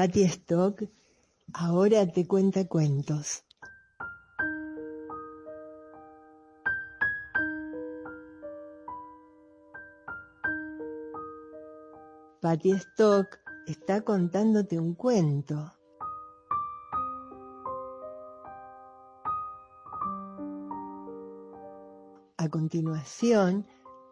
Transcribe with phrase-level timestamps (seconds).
[0.00, 0.82] Patty Stock
[1.52, 3.44] ahora te cuenta cuentos.
[12.40, 13.26] Patty Stock
[13.66, 15.70] está contándote un cuento.
[22.38, 23.66] A continuación,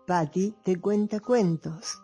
[0.07, 2.03] Patty te cuenta cuentos.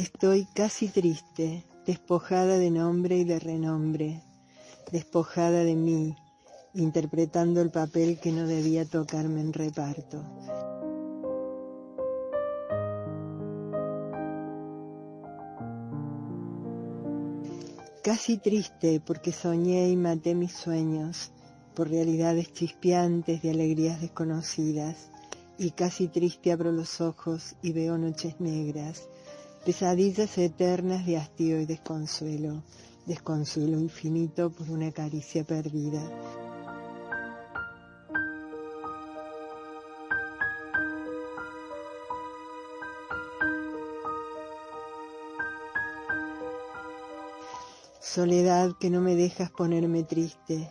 [0.00, 4.22] Estoy casi triste, despojada de nombre y de renombre,
[4.90, 6.16] despojada de mí,
[6.72, 10.24] interpretando el papel que no debía tocarme en reparto.
[18.02, 21.30] Casi triste porque soñé y maté mis sueños
[21.74, 25.10] por realidades chispeantes de alegrías desconocidas
[25.58, 29.10] y casi triste abro los ojos y veo noches negras,
[29.64, 32.62] pesadillas eternas de hastío y desconsuelo,
[33.06, 36.02] desconsuelo infinito por una caricia perdida.
[48.00, 50.70] Soledad que no me dejas ponerme triste.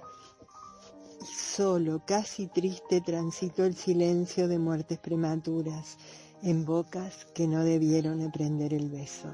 [1.23, 5.97] Solo, casi triste, transito el silencio de muertes prematuras
[6.43, 9.29] en bocas que no debieron aprender el beso.